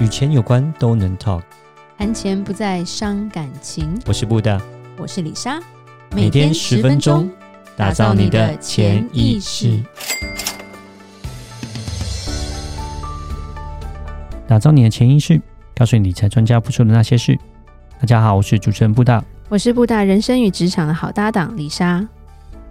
[0.00, 1.42] 与钱有关都能 talk，
[1.96, 3.96] 谈钱不再伤感情。
[4.06, 4.60] 我是布大，
[4.98, 5.60] 我是李莎，
[6.10, 7.30] 每天十分钟，
[7.76, 9.80] 打造你的潜意识，
[14.48, 15.40] 打造你的潜意识，
[15.76, 17.38] 告诉你理财专家不说的那些事。
[18.00, 22.04] 大家好，我是主持人布大，我是布大人生与职场的好搭档李莎。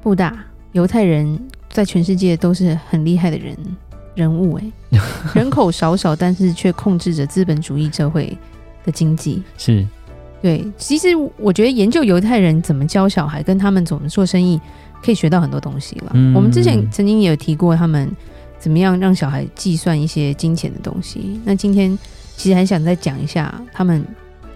[0.02, 0.38] 布大，
[0.74, 3.58] 犹太人在全世界都是很厉害的人。
[4.16, 5.00] 人物哎，
[5.34, 8.38] 人口少少，但是却控制着资本主义社会
[8.86, 9.42] 的经济。
[9.58, 9.86] 是，
[10.42, 10.66] 对。
[10.78, 14.60] 其实我觉得研究犹太人怎么教小孩，跟他们怎么做生意，
[15.04, 16.12] 可以学到很多东西了。
[16.14, 18.10] 嗯、我们之前曾经也有提过，他们
[18.60, 21.40] 怎么样让小孩计算一些金钱的东西。
[21.44, 21.98] 那今天
[22.38, 24.06] 其实很想再讲一下，他们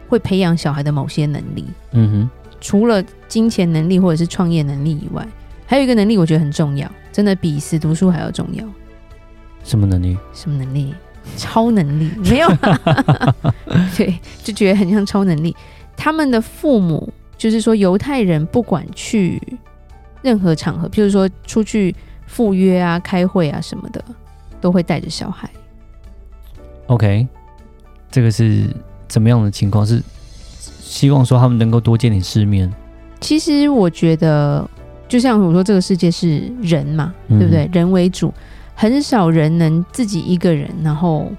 [0.08, 1.66] 会培养小孩的某些能力。
[1.94, 2.30] 嗯哼，
[2.62, 5.28] 除了金钱能力或者是创业能力以外，
[5.66, 8.64] 还有一个能力，我觉得很重要，真的比死读书还要重要。
[9.68, 10.18] 什么能力？
[10.34, 10.96] 什么能力？
[11.36, 12.10] 超能力？
[12.30, 12.48] 没有。
[13.98, 15.54] 对，就觉得很像超能力。
[15.98, 19.42] 他们的父母就是说，犹太人不管去
[20.22, 21.94] 任何场合，譬如说出去
[22.28, 24.02] 赴约啊、开会啊什么的，
[24.62, 25.50] 都会带着小孩。
[26.86, 27.28] OK，
[28.10, 28.74] 这个是
[29.10, 29.86] 怎么样的情况？
[29.86, 30.02] 是
[30.80, 32.74] 希望说他们能够多见点世面。
[33.20, 34.66] 其实我觉得，
[35.10, 37.66] 就像我说，这个世界是人嘛，对不对？
[37.66, 38.34] 嗯、人为主。
[38.80, 41.32] 很少人能自己一个人然后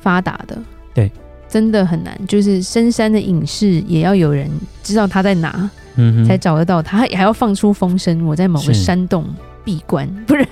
[0.00, 0.58] 发达的，
[0.94, 1.12] 对，
[1.46, 2.18] 真的很难。
[2.26, 4.50] 就是深山的隐士，也要有人
[4.82, 7.00] 知道他在哪，嗯，才找得到他。
[7.00, 9.26] 还要放出风声，我在某个山洞
[9.62, 10.48] 闭关， 不然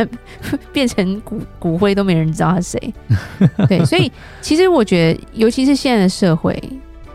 [0.70, 2.94] 变成骨骨灰都没人知道他谁。
[3.66, 6.62] 对，所以其实我觉得，尤其是现在的社会，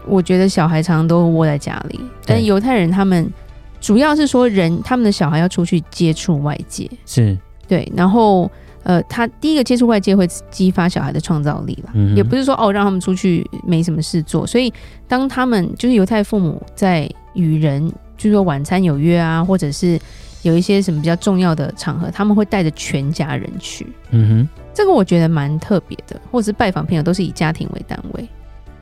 [0.08, 2.00] 我觉得小孩常常都窝在家里。
[2.26, 3.32] 但犹太人他们
[3.80, 8.50] 主要是说，人他们的小孩要出去接触外界，是对，然后。
[8.90, 14.74] 呃，他第一个接触外界会激发小孩的创造力了，嗯、也不是说哦让他们出去没什么事做，所以
[15.08, 20.00] 当他们就是犹太父母在与人，就是说晚餐有约啊，或者是
[20.42, 23.86] 有一些什么比较重要的场合，他们会带着全家人去。
[24.10, 28.28] 嗯哼，这个我觉得蛮特别的，或者是拜访朋友都是以家庭为单位。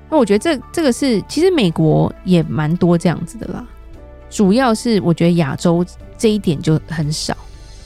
[0.09, 3.61] 那我觉得这这个是其实美国也蛮多这样子的啦，
[4.29, 5.85] 主要是我觉得亚洲
[6.17, 7.35] 这一点就很少。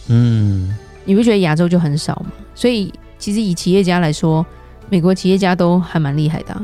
[0.08, 0.72] 嗯。
[1.06, 2.32] 你不觉得亚洲就很少吗？
[2.54, 4.46] 所以其实以企业家来说，
[4.90, 6.64] 美国企业家都还蛮厉害的啊。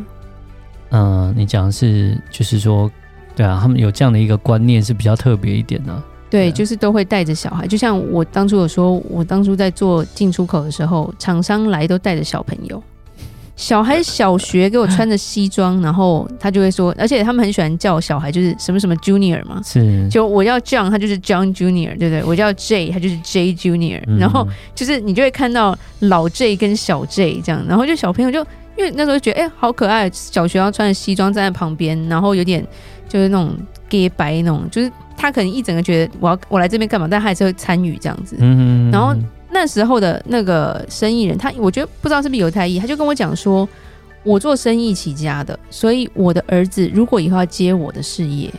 [0.90, 2.90] 嗯，你讲的是就是说，
[3.36, 6.04] 对啊，他们有这样的一个观念是比较特别一点的啊。
[6.30, 12.84] 对，就是都会带着小孩，就像我当初有说，我当初在做进出口的时候，厂商来都带着小朋友。
[13.58, 22.24] 小孩小学给我穿着西装，然后他就会说，而且他们很喜欢叫小孩，就是什么什么 Junior 嘛，是，就我叫 John，他就是 John Junior，对不对？
[22.24, 28.40] 我叫 J，他就是 J Junior，嗯，然后就是你就会看到老 J 跟小 J 这样，然后就小朋友就
[28.78, 32.64] 因为那时候觉得哎、欸、好可爱，小学要穿着西装站在旁边，然后有点
[33.10, 33.58] 就是那种
[33.90, 39.16] gay 白那种，就是他可能一整个觉得我要我来这边干嘛，但他还是会参与这样子，嗯，然后。
[39.60, 43.68] 那时候的那个生意人，他我觉得不知道是不是犹太裔，他就跟我讲说，
[44.22, 48.54] 我做生意起家的，所以我的儿子如果以后要接我的事业，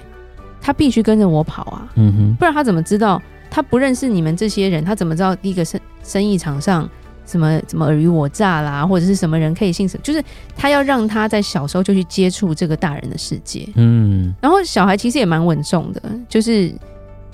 [0.61, 3.23] 他必须跟着我跑啊，嗯哼，不然他怎么知道？
[3.49, 6.89] 他不认识你们这些人，他怎么知道第一个生生意场上
[7.25, 10.03] 什么什么尔虞我诈啦，或者是什么人可以信什么？
[10.03, 10.21] 就是
[10.57, 16.75] 他要让他在小时候就去接触这个大人的世界，嗯，然后小孩其实也蛮稳重的，就是。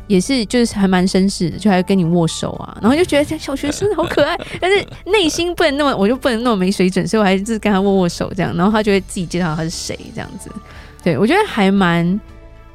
[0.07, 10.51] 也是，就是还蛮绅士的，就还跟你握手啊，然后就觉得小学生好可爱， 但是内心不能那么，我就不能那么没水准，所以我还是跟他握握手这样，然后他就会自己介绍他是谁这样子。
[11.03, 12.21] 对，我觉得还蛮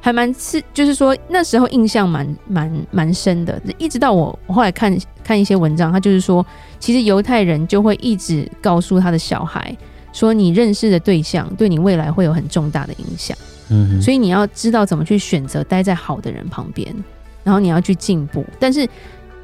[0.00, 6.44] 还蛮是，就是说那时候印象蛮蛮蛮深的，一直到我我后来看看一些文章，他就是说，
[6.78, 9.76] 其实犹太人就会一直告诉他的小孩
[10.12, 13.36] 说，你认识的对象对你未来会有很重大的影响，
[13.68, 16.94] 嗯，所以你要知道怎么去选择待在好的人旁边。
[17.42, 18.88] 然后你要去进步，但是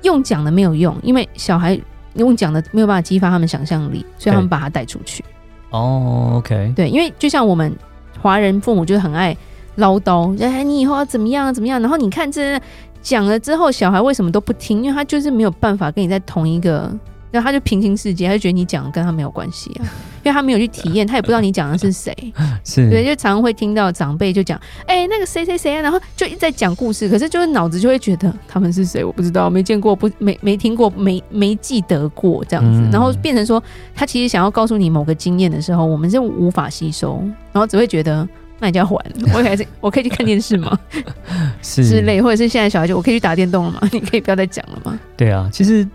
[0.03, 1.79] 用讲的没有用，因为小孩
[2.15, 5.25] 用讲的没有办法激发他们想象力，所以他们把他带出去。
[5.71, 7.75] 哦，OK，对，因为就像我们
[8.21, 9.37] 华人父母就很爱
[9.77, 11.81] 唠叨，哎，你以后要怎么样怎么样？
[11.81, 12.61] 然后你看这
[13.03, 14.83] 讲了之后，小孩为什么都不听？
[14.83, 16.91] 因为他就是没有办法跟你在同一个。
[17.33, 19.85] 然后他就平行世界，他就觉得你讲的跟他没有关系啊，
[20.27, 22.13] 因为他没有去体验，他也不知道你讲的是谁。
[22.65, 33.63] 是，对，就常常会听到长辈就讲，哎、欸，那个谁谁谁啊，然后就一直在讲故事，可是就是脑子就会觉得他们是谁，我不知道，没见过，不没没听过，没没记得过这样子，然后变成说
[33.95, 37.23] 他其实想要告诉你某个经验的时候，我们是无法吸收，
[37.53, 38.97] 然后只会觉得那你就要还，
[39.33, 40.77] 我还是我可以去看电视吗？
[41.63, 43.79] 是之类，或者是现在小孩就我可以去打电动了吗？
[43.93, 44.99] 你可以不要再讲了吗？
[45.17, 45.87] 对啊，其实。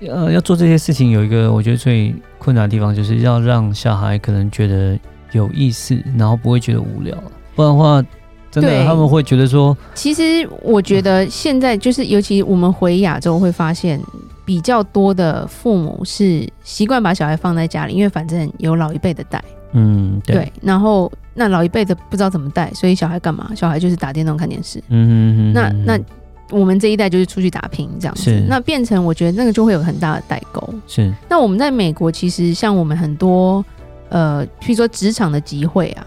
[0.00, 4.98] 呃，要做这些事情，有一个我觉得最困难的地方，就是要让小孩可能觉得
[5.32, 7.16] 有意思，然后不会觉得无聊。
[7.54, 8.02] 不然的话，
[8.50, 14.00] 真的他们会觉得说，其实我觉得现在就是，尤其我们回亚洲会发现，
[14.44, 19.42] 比较多的父母是习惯把小孩放在家里，因为反正有老一辈的带。
[19.72, 20.36] 嗯，对。
[20.36, 23.50] 对，然后那老一辈的不知道怎么带，所以小孩干嘛？
[23.54, 24.82] 小孩就是打电动、看电视。
[24.88, 26.04] 嗯哼哼哼，那那
[26.50, 28.24] 我们这一代就是出去打拼这样子。
[28.24, 28.44] 是。
[28.48, 30.74] 那变成我觉得那个就会有很大的代沟。
[30.86, 31.12] 是。
[31.28, 33.64] 那我们在美国，其实像我们很多
[34.08, 36.06] 呃，譬如说职场的集会啊，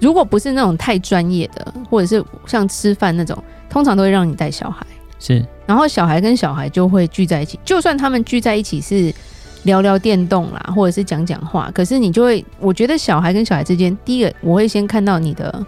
[0.00, 3.36] 如果不是那种太专业的，或者是像吃饭那种，
[3.68, 4.86] 通常都会让你带小孩。
[5.18, 5.44] 是。
[5.66, 9.12] 然后小孩跟小孩就会聚在一起，就算他们聚在一起是。
[9.64, 15.64] 聊聊电动啦，或者是讲讲话，可是你就会，我觉得小孩跟小孩之间，第一个我会先看到你的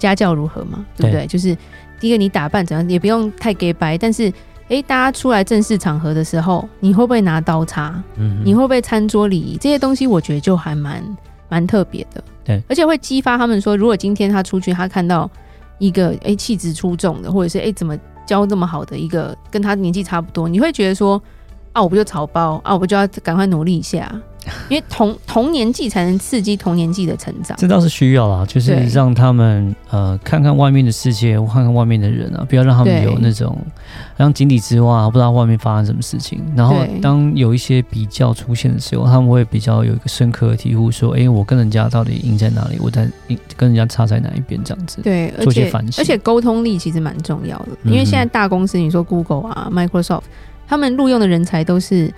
[0.00, 1.20] 家教如何嘛，对不对？
[1.20, 1.56] 对，就是
[2.00, 4.32] 第一个你打扮怎样，也不用太给白，但是
[4.68, 8.02] 诶，大家出来正式场合的时候，你会不会拿刀叉？
[8.16, 10.06] 嗯，你会不会餐桌礼仪这些东西？
[10.06, 11.02] 我觉得就还蛮
[11.48, 15.30] 蛮特别的，对，而且会激发他们说，如果今天他出去，他看到
[15.78, 17.96] 一个诶气质出众的，或者是诶怎么
[18.26, 21.20] 教这么好的一个跟他年纪差不多，你会觉得说。
[21.72, 24.10] 啊，我不就草包啊，我不就要赶快努力一下，
[24.68, 27.56] 因为同同年纪才能刺激同年纪的成长。
[27.58, 33.58] 这倒是需要啦，就是让他们呃看看外面的世界，看看外面的人啊，不要让他们有那种
[34.18, 36.40] 像井底之蛙，不知道外面发生什么事情。
[36.56, 42.78] 然后当有一些比较出现的时候，他们会比较有一个深刻的体悟，说：“哎、欸，我跟人家到底赢在哪里？
[42.80, 43.08] 我在
[43.56, 46.02] 跟人家差在哪一边？”这样子，对，做些反省。
[46.02, 50.22] 而且沟通力其实蛮重要的，因为现在大公司，你说 Google 啊、Microsoft。
[50.68, 52.12] 他们录用的人才都是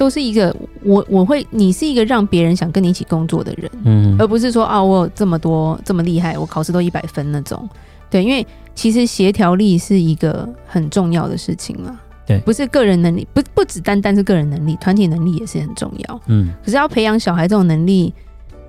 [0.00, 7.68] 都是一个我我会你是一个让别人想跟你一起工作的人，嗯，而不是说啊我有这么多这么厉害，我考试都一百分那种，
[8.08, 18.14] 对，因为其实协调力是一个很重要的事情嘛，对，不是个人能力，不不只单单是个人能力，团体能力也是很重要，嗯，可是要培养小孩这种能力，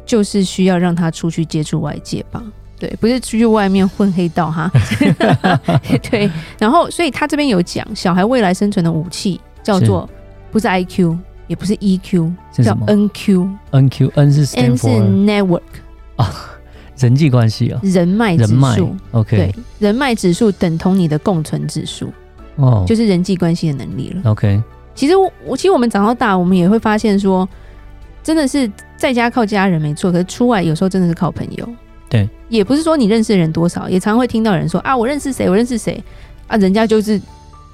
[0.05, 2.43] 就是需要让他出去接触外界吧。
[2.77, 4.69] 对，不是出去外面混黑道哈。
[6.11, 6.29] 对，
[6.59, 10.09] 然后所以他这边有讲，小孩未来生存的武器叫做
[10.51, 11.15] 不是 IQ，
[11.47, 13.49] 也不是 EQ，是叫 NQ。
[13.71, 15.61] NQ，N 是 N 是 Network
[16.17, 16.49] 啊，
[16.97, 18.95] 人际关系啊，人脉指数。
[19.11, 22.11] OK，对，人脉指数等同你的共存指数，
[22.57, 24.29] 哦，就是人际关系的能力了。
[24.29, 24.61] OK，
[24.93, 27.47] 其实我，我其实我们长到大，我们也会发现说，
[28.21, 31.67] 真的是在家靠家人没错，可是出外有时候真的是靠朋友。
[32.09, 36.03] 对，也不是说你认识的人多少，也常会听到人说啊，我认识谁，我认识谁。
[36.47, 37.19] 啊，人家就是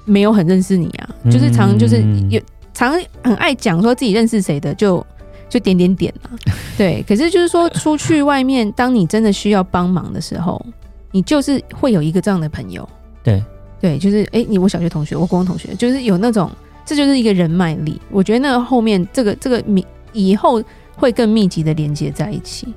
[0.04, 2.00] 没有很认识你啊，嗯、就是常就是
[2.30, 2.40] 有
[2.86, 5.04] 常很爱讲说自己认识谁的，就
[5.48, 6.30] 就点点点啊，
[6.78, 7.04] 对。
[7.08, 10.64] 可是就是说出去外面，当你真的需要帮忙的时候，
[11.10, 12.88] 你就是会有一个这样的朋友，
[13.22, 13.42] 对
[13.80, 16.50] 对，就是哎、欸，你我小学同学，我高中同学，就是有那种，
[16.84, 18.00] 这就是一个人脉力。
[18.10, 20.62] 我觉得那个后面这个这个密以后
[20.94, 22.72] 会更密集的连接在一起。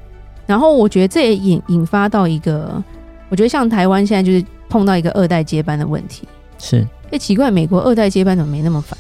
[0.48, 2.84] 然后我觉得这也引引发到一个，
[3.30, 6.28] 我觉得像台湾现在就是碰到一个二代接班的问题，
[6.58, 8.98] 是，哎，奇怪，美国二代接班怎么没那么烦？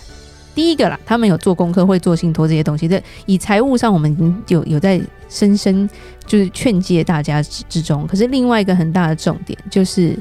[0.53, 2.88] 第一个啦，他们有做功课，会做信托这些东西。
[2.88, 5.89] 这以财务上，我们已经有有在深深
[6.25, 8.06] 就是劝诫大家之中。
[8.06, 10.18] 可是另外一个很大的重点就是，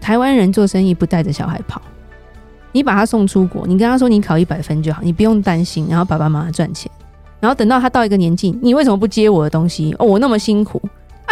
[0.00, 1.80] 台湾人做生意不带着小孩跑，
[2.72, 6.90] 你把他送出国，你跟他说你考一百分就好，你不用担心，然后爸爸妈妈赚钱。
[7.40, 9.94] 然后等到他到一个年纪，你为什么不接我的东西？
[9.98, 10.80] 哦，我那么辛苦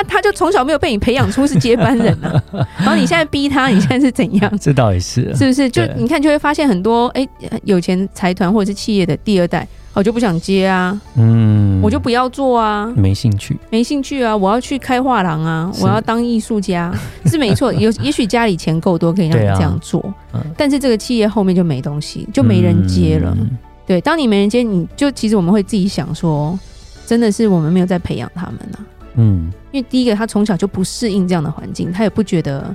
[0.03, 0.07] 啊！
[0.09, 2.43] 他就从小没有被你培养出是接班人了。
[2.79, 4.59] 然后你现在逼他，你现在是怎样？
[4.61, 5.69] 这倒也是，是不是？
[5.71, 7.27] 就你看，就会发现很多哎，
[7.65, 14.37] 有钱财团或者是企业的第二代，我就不想接啊，嗯，我就不要做啊，没兴趣，没兴趣啊！
[14.37, 16.93] 我要去开画廊啊，我要当艺术家，
[17.27, 17.73] 是没错。
[17.73, 20.01] 有也许家里钱够多，可以让你这样做，
[20.33, 23.37] 啊，但是这个企业后面就没东西，就没人接了。
[23.39, 23.51] 嗯
[23.85, 26.57] 对，当你没人接，你就其实我们会自己想说，
[27.05, 28.87] 真的是我们没有在培养他们呐、啊。
[29.15, 32.75] 嗯，因为第一个他从小就不适应这样的环境，他也不觉得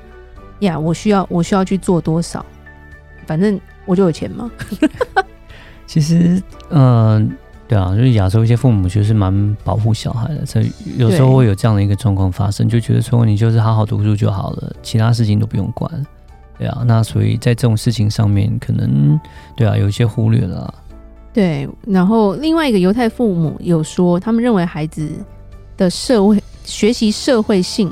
[0.59, 2.45] 呀，我需要我需要去做多少，
[3.25, 4.51] 反正我就有钱嘛。
[5.87, 7.27] 其实，嗯、呃，
[7.67, 15.89] 对啊，就是亚洲一些父母就是蛮保护小孩的，所以有时候会有这样的一个状况发生，就觉得说你就是好好读书就好了，其他事情都不用管。
[16.59, 19.19] 对啊，那所以在这种事情上面，可能
[19.55, 20.73] 对啊有一些忽略了。
[21.31, 25.07] 对，然后另外一个犹太父母有说，他们认为孩子
[25.77, 27.91] 的社会学习社会性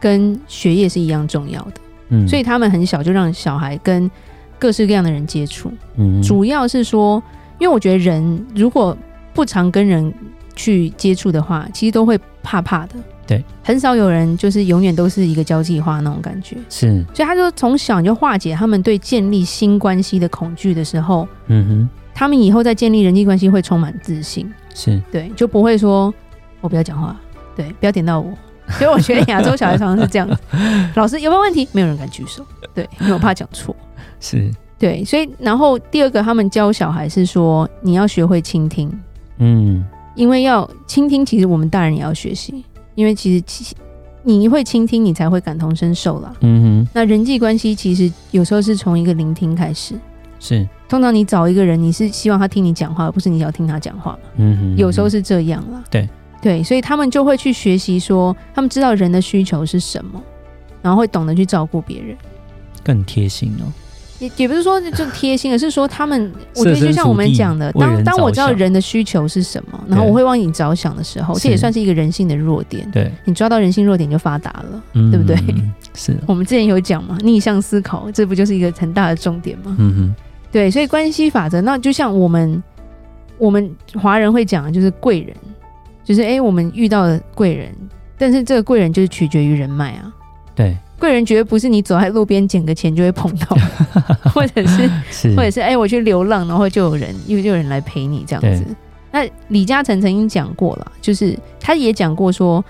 [0.00, 1.72] 跟学业是一样重要的，
[2.10, 4.10] 嗯，所以他们很小就让小孩跟
[4.58, 7.22] 各式各样的人接触，嗯，主要是说，
[7.58, 8.96] 因为我觉得人如果
[9.34, 10.12] 不常跟人
[10.54, 12.94] 去接触的话，其实都会怕怕的，
[13.26, 21.88] 对，很少有人就是永远都是一个交际花那种感觉，是，所以他说从小就化解他们对建立新关系的恐惧的时候，嗯哼。
[22.16, 26.14] 他们以后在建立人际关系会充满自信，是，对，就不会说
[26.60, 27.20] 我不要讲话，
[27.56, 28.32] 对，不要点到我。
[28.78, 30.38] 所以我觉得亚洲小孩常常是这样子，
[30.96, 31.68] 老师有没有问题？
[31.72, 32.42] 没有人敢举手，
[32.72, 33.76] 对，因为我怕讲错。
[34.20, 38.90] 是，对，所以然后第二个，他们教小孩是说，你要学会倾听，
[39.36, 39.84] 嗯，
[40.14, 43.74] 因为要倾听，其实我们大人也要学习，因为其实
[44.22, 46.32] 你会倾听，你才会感同身受啦。
[46.40, 49.94] 嗯哼，那人际关系其实有时候是从一个聆听开始，
[50.40, 54.18] 是，通常你找一个人，你是希望他听你讲话，而不是你想要听他讲话嘛。
[54.36, 55.84] 嗯哼，有时候是这样啦。
[55.90, 56.08] 对。
[56.44, 60.22] 对，所以他们就会去学习，说他们知道人的需求是什么，
[60.82, 62.14] 然后会懂得去照顾别人，
[62.84, 63.64] 更贴心哦。
[64.18, 72.86] 也也不是说就贴心，而是说他们， 我觉得就像我们讲的，当当我知道人的需求是什么，然后我会为你着想的时候，这也算是一个人性的弱点。
[72.90, 75.36] 对，你抓到人性弱点就发达了，对不对？
[75.94, 76.14] 是。
[76.26, 79.74] 我们之前有讲嘛，逆向思考，这不就是一个很大的重点吗？
[79.78, 80.14] 嗯哼。
[80.52, 82.62] 对，所以关系法则，那就像我们
[83.38, 85.34] 我们华人会讲的，就是贵人。
[86.04, 87.74] 就是哎、欸，我们遇到的贵人，
[88.18, 90.12] 但是这个贵人就是取决于人脉啊。
[90.54, 93.56] 对，贵人绝对不是你走在路边捡个钱就会碰到，
[94.30, 98.64] 或者是，是或者是哎、欸，我去流浪，然后就有人，因为就有人来陪你这样子。
[99.10, 102.64] 那李嘉诚曾经讲过了，就是他也讲过说，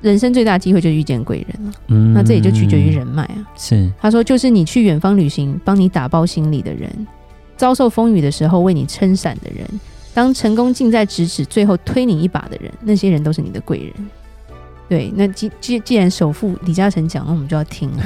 [0.00, 1.72] 人生最大机会就是遇见贵人了。
[1.88, 3.46] 嗯，那这也就取决于人脉啊。
[3.56, 6.90] 是，他说就是你去远方旅行，帮你打包行李的人，
[7.56, 9.80] 遭受风雨的时候为你撑伞的人。
[10.14, 13.92] 当成功近在咫尺，最后推你一把的人，那些人都是你的贵人。
[14.88, 18.02] 对，那既既既然首富李嘉诚讲，那我们就要听了。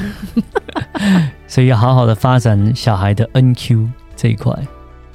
[1.47, 4.52] 所以要好好的发展小孩的 NQ 这一块。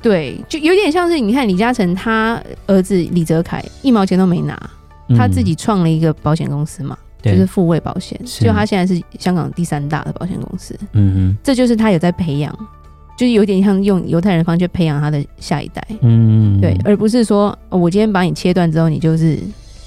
[0.02, 4.58] 对，就有点像是你看李嘉诚他儿子李泽楷一毛钱都没拿，
[5.18, 10.74] 他自己创了一个保险公司嘛，嗯、就是富卫保险，就他现在是香港第三大的保险公司。
[10.94, 12.58] 嗯哼，这就是他有在培养。
[13.18, 19.40] 就是有点像用犹太人方式培养他的下一代，嗯，对，而不是说我今天把你切断之后，你就是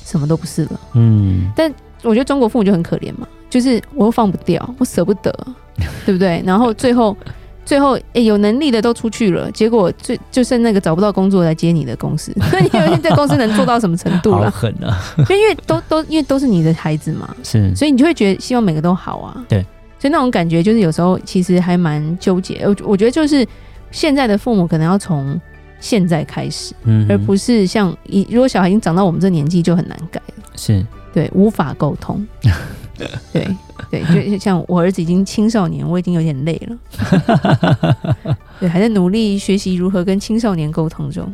[0.04, 1.48] 什么都不是了，嗯。
[1.54, 1.72] 但
[2.02, 5.32] 我觉得中国父母就很可怜嘛，就是我又放不掉，我舍不得，
[6.04, 6.42] 对不对？
[6.44, 7.16] 然后最后，
[7.64, 14.50] 最后，哎、欸，有能力的都出去了，结果最就剩那个找不到工作来接你的公司，那 你有一天这公司能做到什么程度了？
[14.50, 14.98] 好狠啊！
[15.28, 19.64] 因为都都因为都是你的孩子嘛， 是，所以你就会觉得希望每个都好啊，对。
[20.00, 22.62] 所以那种感觉就是有时候其实还蛮纠结。
[22.64, 23.46] 我我觉得就是
[23.90, 25.38] 现在的父母可能要从
[25.78, 32.26] 现在开始，嗯，而不是像一如果小孩已经长到我们这年纪就很难改了，是对，无法沟通，
[33.32, 33.46] 对
[33.90, 41.30] 对，就像我儿子已经青少年，我已经有点累了， 对，还在努力学习如何跟青少年沟通中。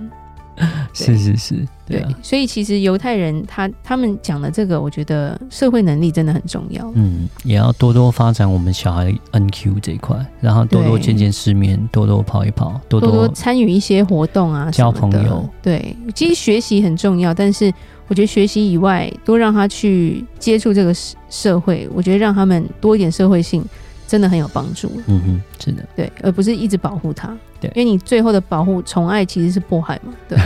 [1.05, 1.55] 是是是，
[1.87, 6.91] 对，对，所以其实犹太人他他们讲的这个，我觉得社会能力真的很重要。
[6.95, 15.47] 嗯，也要多多发展我们小孩 NQ 这一块，然后多多见见世面，多多跑一跑，多多参与一些活动啊，交朋友。
[15.63, 17.73] 对，其实学习很重要，但是
[18.09, 20.95] 我觉得学习以外，多让他去接触这个
[21.29, 23.63] 社会，我觉得让他们多一点社会性。
[24.07, 30.39] 真的很有帮助，嗯哼，是的，对，而不是一直保护他，对，因为你最后的保护宠爱其实是迫害嘛，对，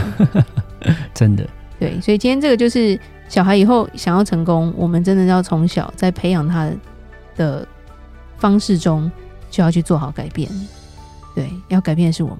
[1.13, 1.47] 真的，
[1.79, 6.69] 对，所以今天这个就是小孩以后想要成功，我们真的要从小在培养他
[7.35, 7.67] 的
[8.37, 9.09] 方式中
[9.49, 10.49] 就要去做好改变，
[11.35, 12.39] 对，要改变的是我们，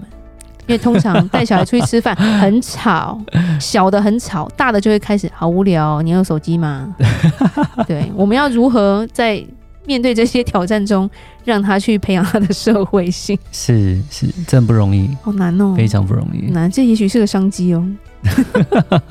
[0.65, 3.21] 因为通常带小孩出去吃饭 很吵，
[3.59, 6.95] 小的很吵，大的就会开始好无聊，你有手机吗？
[7.87, 9.43] 对，我们要如何在
[9.85, 11.09] 面对这些挑战中，
[11.43, 16.69] 让他去培养他的社会性， 是是，真不容易，好难哦，非常不容易，难。
[16.69, 17.85] 这也许是个商机哦，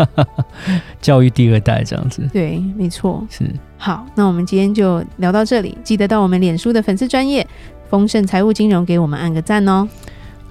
[1.00, 3.44] 教育第二代这样子，对，没错，是。
[3.76, 7.46] 好，那我们今天就聊到这里，记得到我们脸书的粉丝专业
[7.88, 9.88] 丰盛财务金融给我们按个赞哦。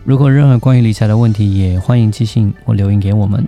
[0.03, 3.47] 如果任何关于理财的问题，也欢迎寄信或留言给我们。